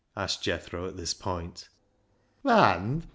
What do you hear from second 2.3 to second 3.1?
Band